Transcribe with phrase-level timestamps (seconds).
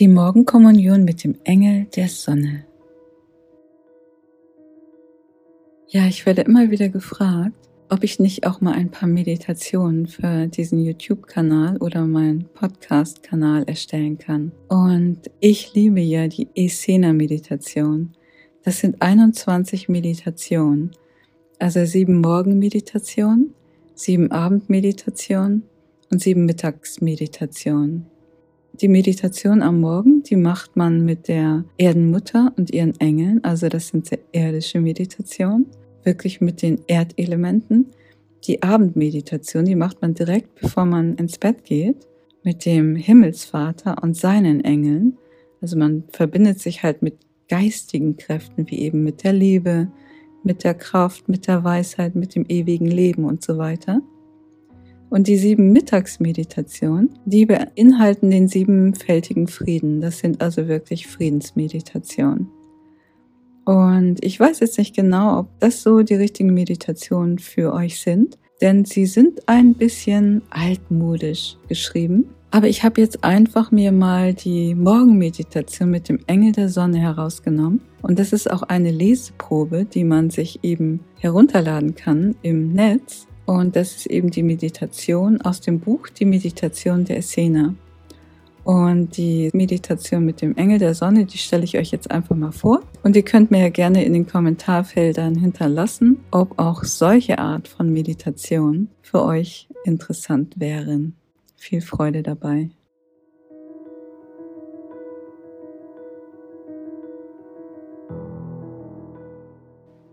[0.00, 2.64] Die Morgenkommunion mit dem Engel der Sonne.
[5.88, 10.46] Ja, ich werde immer wieder gefragt, ob ich nicht auch mal ein paar Meditationen für
[10.46, 14.52] diesen YouTube-Kanal oder meinen Podcast-Kanal erstellen kann.
[14.68, 18.14] Und ich liebe ja die Esena-Meditation.
[18.62, 20.92] Das sind 21 Meditationen.
[21.58, 23.52] Also sieben Morgenmeditationen,
[23.94, 25.64] sieben Abendmeditationen
[26.10, 28.06] und sieben Mittagsmeditationen.
[28.80, 33.88] Die Meditation am Morgen, die macht man mit der Erdenmutter und ihren Engeln, also das
[33.88, 35.66] sind sehr irdische Meditationen,
[36.02, 37.88] wirklich mit den Erdelementen.
[38.46, 42.08] Die Abendmeditation, die macht man direkt bevor man ins Bett geht,
[42.42, 45.18] mit dem Himmelsvater und seinen Engeln.
[45.60, 47.18] Also man verbindet sich halt mit
[47.50, 49.92] geistigen Kräften, wie eben mit der Liebe,
[50.42, 54.00] mit der Kraft, mit der Weisheit, mit dem ewigen Leben und so weiter.
[55.10, 60.00] Und die sieben Mittagsmeditationen, die beinhalten den siebenfältigen Frieden.
[60.00, 62.48] Das sind also wirklich Friedensmeditationen.
[63.64, 68.38] Und ich weiß jetzt nicht genau, ob das so die richtigen Meditationen für euch sind,
[68.60, 72.30] denn sie sind ein bisschen altmodisch geschrieben.
[72.52, 77.80] Aber ich habe jetzt einfach mir mal die Morgenmeditation mit dem Engel der Sonne herausgenommen.
[78.02, 83.28] Und das ist auch eine Leseprobe, die man sich eben herunterladen kann im Netz.
[83.50, 87.74] Und das ist eben die Meditation aus dem Buch Die Meditation der Essena.
[88.62, 92.52] Und die Meditation mit dem Engel der Sonne, die stelle ich euch jetzt einfach mal
[92.52, 92.84] vor.
[93.02, 97.92] Und ihr könnt mir ja gerne in den Kommentarfeldern hinterlassen, ob auch solche Art von
[97.92, 101.16] Meditation für euch interessant wären.
[101.56, 102.70] Viel Freude dabei.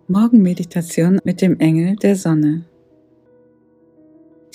[0.08, 2.66] Morgenmeditation mit dem Engel der Sonne.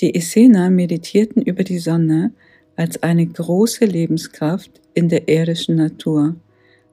[0.03, 2.33] Die Essener meditierten über die Sonne
[2.75, 6.35] als eine große Lebenskraft in der irdischen Natur,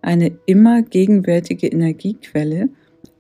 [0.01, 2.69] eine immer gegenwärtige Energiequelle,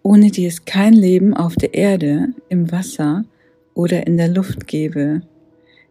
[0.05, 3.25] ohne die es kein Leben auf der Erde, im Wasser
[3.75, 5.23] oder in der Luft gäbe.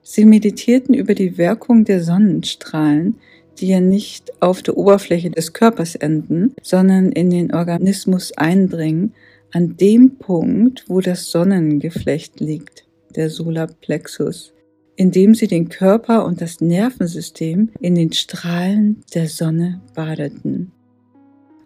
[0.02, 3.16] Sie meditierten über die Wirkung der Sonnenstrahlen,
[3.60, 9.12] die ja nicht auf der Oberfläche des Körpers enden, sondern in den Organismus eindringen,
[9.52, 12.86] an dem Punkt, wo das Sonnengeflecht liegt
[13.16, 14.54] der Solarplexus,
[14.96, 20.72] indem sie den Körper und das Nervensystem in den Strahlen der Sonne badeten.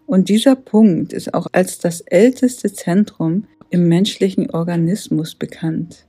[0.06, 6.06] Und dieser Punkt ist auch als das älteste Zentrum im menschlichen Organismus bekannt.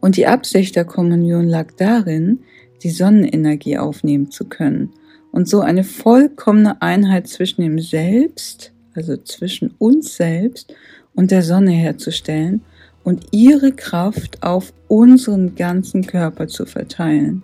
[0.00, 2.40] Und die Absicht der Kommunion lag darin,
[2.82, 4.92] die Sonnenenergie aufnehmen zu können
[5.32, 10.74] und so eine vollkommene Einheit zwischen dem Selbst, also zwischen uns selbst
[11.14, 12.62] und der Sonne herzustellen
[13.04, 17.42] und ihre Kraft auf unseren ganzen Körper zu verteilen.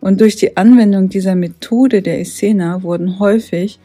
[0.00, 3.78] Und durch die Anwendung dieser Methode der Esena wurden häufig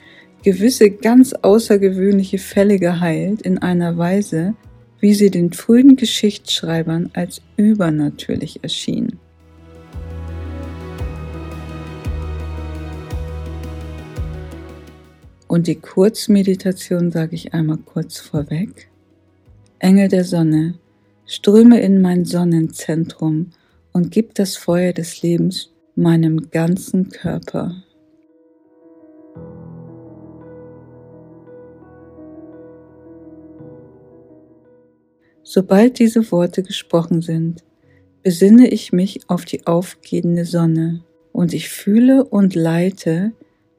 [0.44, 4.53] gewisse ganz außergewöhnliche Fälle geheilt in einer Weise,
[5.00, 9.18] wie sie den frühen Geschichtsschreibern als übernatürlich erschien.
[15.47, 18.90] Und die Kurzmeditation sage ich einmal kurz vorweg.
[19.79, 20.75] Engel der Sonne,
[21.25, 23.51] ströme in mein Sonnenzentrum
[23.94, 27.84] und gib das Feuer des Lebens meinem ganzen Körper.
[35.44, 37.63] Sobald diese Worte gesprochen sind,
[38.22, 43.31] besinne ich mich auf die aufgehende Sonne und ich fühle und leite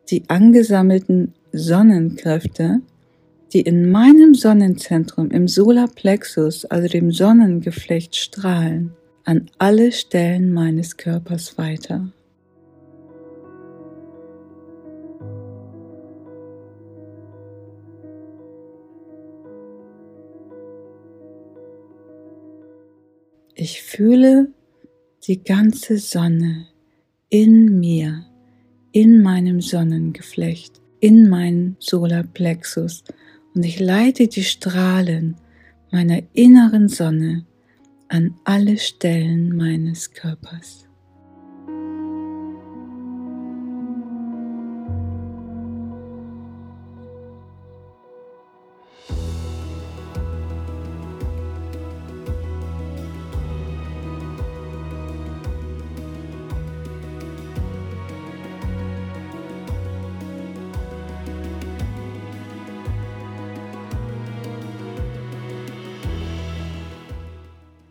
[0.09, 2.81] die angesammelten Sonnenkräfte
[3.53, 8.93] die in meinem Sonnenzentrum im Solarplexus, also dem Sonnengeflecht, strahlen,
[9.25, 12.13] an alle Stellen meines Körpers weiter.
[23.55, 24.49] Ich fühle
[25.27, 26.69] die ganze Sonne
[27.29, 28.25] in mir,
[28.93, 33.05] in meinem Sonnengeflecht, in meinem Solarplexus
[33.55, 35.37] und ich leite die Strahlen
[35.91, 37.47] meiner inneren Sonne
[38.09, 40.90] an alle Stellen meines Körpers.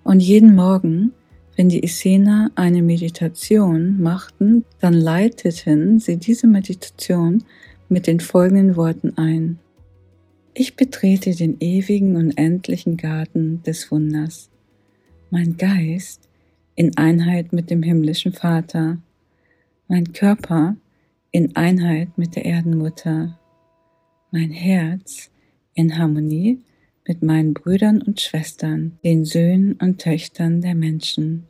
[0.10, 1.14] Und jeden Morgen,
[1.56, 7.44] Wenn die Essener eine Meditation machten, dann leiteten sie diese Meditation
[7.90, 9.60] mit den folgenden Worten ein.
[10.56, 14.50] Ich betrete den ewigen und endlichen Garten des Wunders.
[15.30, 16.28] Mein Geist
[16.76, 18.98] in Einheit mit dem himmlischen Vater.
[19.88, 20.76] Mein Körper
[21.30, 23.38] in Einheit mit der Erdenmutter.
[24.32, 25.30] Mein Herz
[25.76, 26.58] in Harmonie
[27.10, 31.48] mit meinen Brüdern und Schwestern, den Söhnen und Töchtern der Menschen.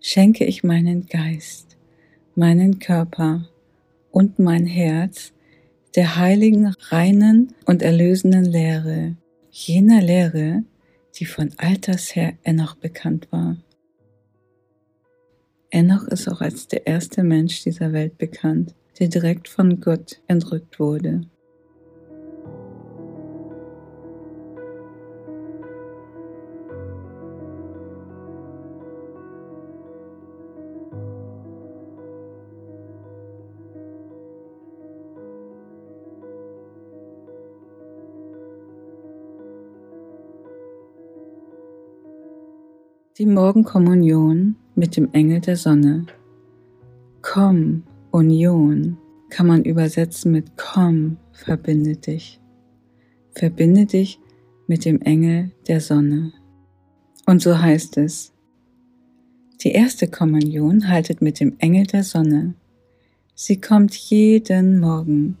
[0.00, 1.76] Schenke ich meinen Geist,
[2.34, 3.48] meinen Körper
[4.10, 5.32] und mein Herz
[5.94, 9.16] der heiligen, reinen und erlösenden Lehre,
[9.52, 10.64] jener Lehre,
[11.14, 13.56] die von alters her Enoch bekannt war.
[15.70, 20.80] Enoch ist auch als der erste Mensch dieser Welt bekannt, der direkt von Gott entrückt
[20.80, 21.22] wurde.
[43.20, 46.06] Die Morgenkommunion mit dem Engel der Sonne.
[47.20, 47.82] Komm,
[48.12, 48.96] Union
[49.28, 52.40] kann man übersetzen mit Komm, verbinde dich.
[53.32, 54.18] Verbinde dich
[54.68, 56.32] mit dem Engel der Sonne.
[57.26, 58.32] Und so heißt es,
[59.60, 62.54] die erste Kommunion haltet mit dem Engel der Sonne.
[63.34, 65.36] Sie kommt jeden Morgen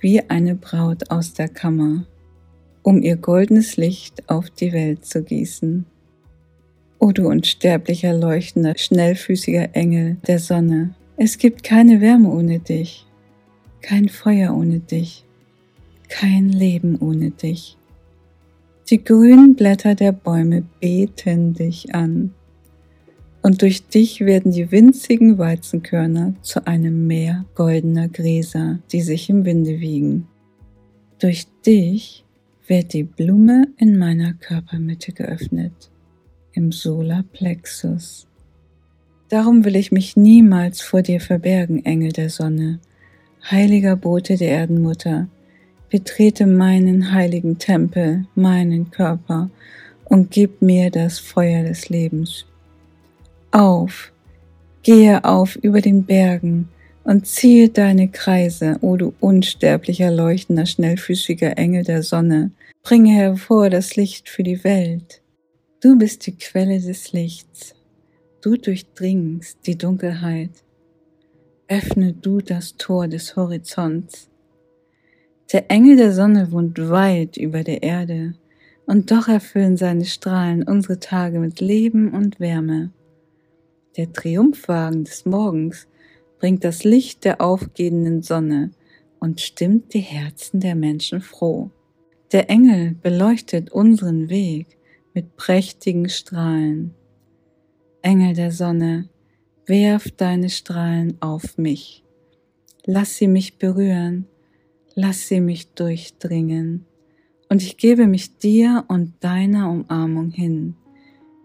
[0.00, 2.04] wie eine Braut aus der Kammer,
[2.82, 5.86] um ihr goldenes Licht auf die Welt zu gießen.
[7.04, 13.06] O du unsterblicher, leuchtender, schnellfüßiger Engel der Sonne, es gibt keine Wärme ohne dich,
[13.80, 15.24] kein Feuer ohne dich,
[16.08, 17.76] kein Leben ohne dich.
[18.88, 22.34] Die grünen Blätter der Bäume beten dich an,
[23.42, 29.44] und durch dich werden die winzigen Weizenkörner zu einem Meer goldener Gräser, die sich im
[29.44, 30.28] Winde wiegen.
[31.18, 32.24] Durch dich
[32.68, 35.91] wird die Blume in meiner Körpermitte geöffnet
[36.52, 38.26] im Solarplexus.
[39.28, 42.80] Darum will ich mich niemals vor dir verbergen, Engel der Sonne,
[43.50, 45.28] heiliger Bote der Erdenmutter,
[45.88, 49.50] betrete meinen heiligen Tempel, meinen Körper
[50.04, 52.44] und gib mir das Feuer des Lebens.
[53.50, 54.12] Auf,
[54.82, 56.68] gehe auf über den Bergen
[57.04, 62.50] und ziehe deine Kreise, o du unsterblicher, leuchtender, schnellfüßiger Engel der Sonne,
[62.82, 65.21] bringe hervor das Licht für die Welt.
[65.82, 67.74] Du bist die Quelle des Lichts.
[68.40, 70.62] Du durchdringst die Dunkelheit.
[71.66, 74.30] Öffne du das Tor des Horizonts.
[75.52, 78.34] Der Engel der Sonne wohnt weit über der Erde,
[78.86, 82.92] und doch erfüllen seine Strahlen unsere Tage mit Leben und Wärme.
[83.96, 85.88] Der Triumphwagen des Morgens
[86.38, 88.70] bringt das Licht der aufgehenden Sonne
[89.18, 91.72] und stimmt die Herzen der Menschen froh.
[92.30, 94.78] Der Engel beleuchtet unseren Weg
[95.14, 96.94] mit prächtigen Strahlen.
[98.02, 99.08] Engel der Sonne,
[99.66, 102.02] werf deine Strahlen auf mich.
[102.84, 104.26] Lass sie mich berühren,
[104.94, 106.84] lass sie mich durchdringen.
[107.48, 110.74] Und ich gebe mich dir und deiner Umarmung hin,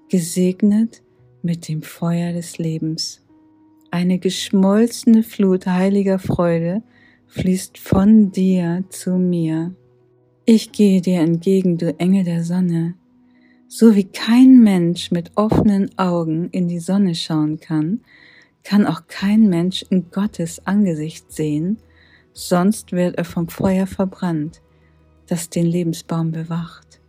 [0.10, 1.04] gesegnet
[1.42, 3.22] mit dem Feuer des Lebens.
[3.92, 6.82] Eine geschmolzene Flut heiliger Freude
[7.28, 9.76] fließt von dir zu mir.
[10.46, 12.96] Ich gehe dir entgegen, du Engel der Sonne,
[13.68, 18.02] so wie kein Mensch mit offenen Augen in die Sonne schauen kann,
[18.64, 21.78] kann auch kein Mensch in Gottes Angesicht sehen,
[22.34, 24.62] sonst wird er vom Feuer verbrannt,
[25.28, 27.02] das den Lebensbaum bewacht.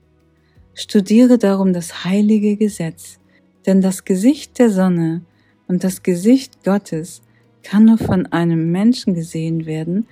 [0.74, 3.18] Studiere darum das heilige Gesetz,
[3.66, 5.22] denn das Gesicht der Sonne
[5.66, 7.22] und das Gesicht Gottes
[7.62, 10.06] kann nur von einem Menschen gesehen werden,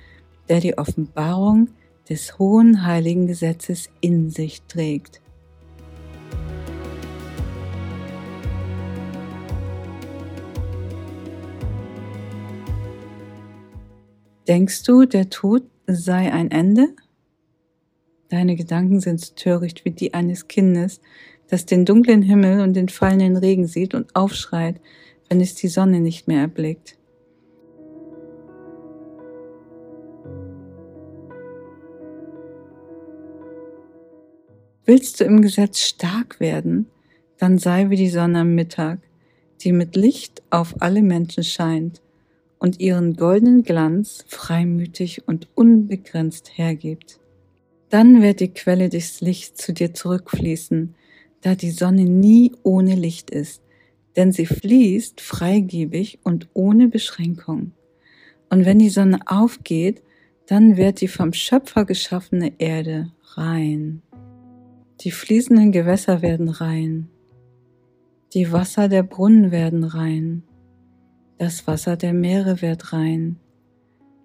[0.48, 1.70] der die Offenbarung
[2.08, 5.20] des hohen heiligen Gesetzes in sich trägt.
[14.48, 16.90] Denkst du, der Tod sei ein Ende?
[18.28, 21.00] Deine Gedanken sind so töricht wie die eines Kindes,
[21.48, 24.80] das den dunklen Himmel und den fallenden Regen sieht und aufschreit,
[25.28, 26.96] wenn es die Sonne nicht mehr erblickt.
[34.84, 36.86] Willst du im Gesetz stark werden,
[37.38, 39.00] dann sei wie die Sonne am Mittag,
[39.62, 42.00] die mit Licht auf alle Menschen scheint
[42.58, 47.20] und ihren goldenen Glanz freimütig und unbegrenzt hergibt.
[47.88, 50.94] Dann wird die Quelle des Lichts zu dir zurückfließen,
[51.42, 53.62] da die Sonne nie ohne Licht ist,
[54.16, 57.72] denn sie fließt freigebig und ohne Beschränkung.
[58.50, 60.02] Und wenn die Sonne aufgeht,
[60.46, 64.02] dann wird die vom Schöpfer geschaffene Erde rein.
[65.00, 67.08] Die fließenden Gewässer werden rein.
[68.32, 70.42] Die Wasser der Brunnen werden rein.
[71.38, 73.36] Das Wasser der Meere wird rein.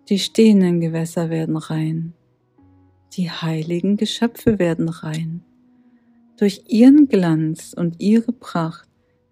[0.08, 2.14] Die stehenden Gewässer werden rein.
[3.18, 5.44] Die heiligen Geschöpfe werden rein.
[6.38, 8.88] Durch ihren Glanz und ihre Pracht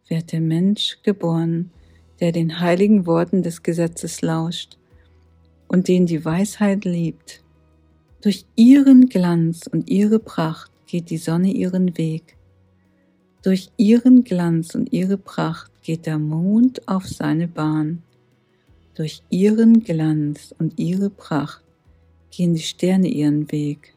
[0.09, 1.71] wird der Mensch geboren,
[2.19, 4.77] der den heiligen Worten des Gesetzes lauscht
[5.69, 7.41] und den die Weisheit liebt.
[8.21, 12.35] Durch ihren Glanz und ihre Pracht geht die Sonne ihren Weg.
[13.41, 18.03] Durch ihren Glanz und ihre Pracht geht der Mond auf seine Bahn.
[18.95, 21.63] Durch ihren Glanz und ihre Pracht
[22.31, 23.95] gehen die Sterne ihren Weg.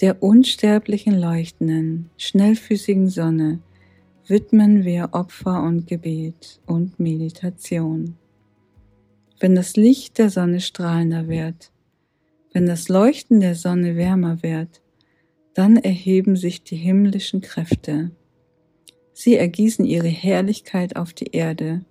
[0.00, 3.60] Der unsterblichen leuchtenden, schnellfüßigen Sonne
[4.26, 8.16] widmen wir Opfer und Gebet und Meditation.
[9.40, 11.70] Wenn das Licht der Sonne strahlender wird,
[12.52, 14.80] wenn das Leuchten der Sonne wärmer wird,
[15.54, 18.10] dann erheben sich die himmlischen Kräfte.
[19.16, 21.84] Sie ergießen ihre Herrlichkeit auf die Erde,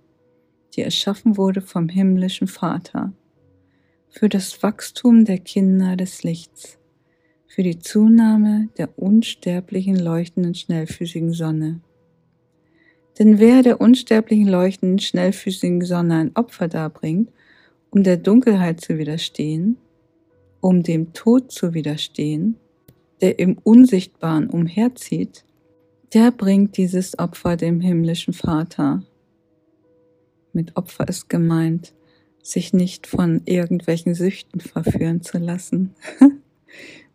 [0.74, 3.14] die erschaffen wurde vom himmlischen Vater,
[4.10, 6.78] für das Wachstum der Kinder des Lichts,
[7.46, 11.80] für die Zunahme der unsterblichen leuchtenden schnellfüßigen Sonne.
[13.18, 17.32] Denn wer der unsterblichen leuchtenden schnellfüßigen Sonne ein Opfer darbringt,
[17.90, 19.78] um der Dunkelheit zu widerstehen,
[20.60, 22.56] um dem Tod zu widerstehen,
[23.22, 25.46] der im Unsichtbaren umherzieht,
[26.14, 29.02] der bringt dieses Opfer dem himmlischen Vater.
[30.52, 31.92] Mit Opfer ist gemeint,
[32.40, 35.94] sich nicht von irgendwelchen Süchten verführen zu lassen.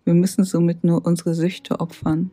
[0.04, 2.32] Wir müssen somit nur unsere Süchte opfern.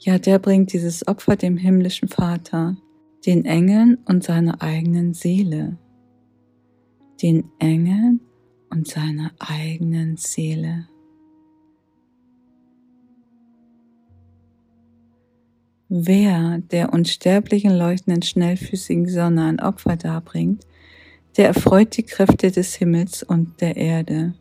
[0.00, 2.76] Ja, der bringt dieses Opfer dem himmlischen Vater,
[3.24, 5.78] den Engeln und seiner eigenen Seele.
[7.22, 8.20] Den Engeln
[8.70, 10.88] und seiner eigenen Seele.
[15.94, 20.64] Wer der unsterblichen leuchtenden schnellfüßigen Sonne ein Opfer darbringt,
[21.36, 24.32] der erfreut die Kräfte des Himmels und der Erde.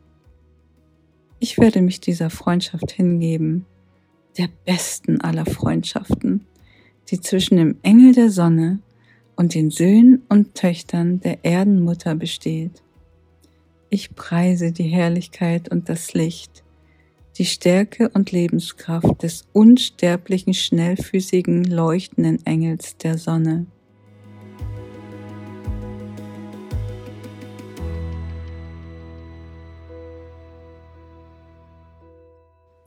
[1.40, 3.66] Ich werde mich dieser Freundschaft hingeben,
[4.38, 6.46] der besten aller Freundschaften,
[7.10, 8.80] die zwischen dem Engel der Sonne
[9.36, 12.82] und den Söhnen und Töchtern der Erdenmutter besteht.
[13.90, 16.64] Ich preise die Herrlichkeit und das Licht,
[17.38, 23.68] die Stärke und Lebenskraft des unsterblichen, schnellfüßigen, leuchtenden Engels der Sonne.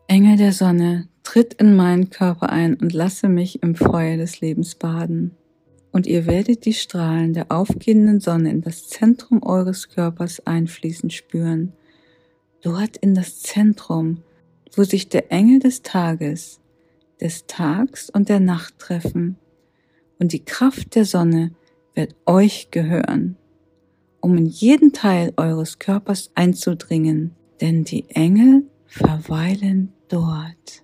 [0.06, 4.76] Engel der Sonne, tritt in meinen Körper ein und lasse mich im Feuer des Lebens
[4.76, 5.36] baden.
[5.90, 11.72] Und ihr werdet die Strahlen der aufgehenden Sonne in das Zentrum eures Körpers einfließen spüren.
[12.62, 14.22] Dort in das Zentrum,
[14.76, 16.60] wo sich der Engel des Tages,
[17.20, 19.36] des Tags und der Nacht treffen,
[20.18, 21.52] und die Kraft der Sonne
[21.94, 23.36] wird euch gehören,
[24.20, 30.83] um in jeden Teil eures Körpers einzudringen, denn die Engel verweilen dort.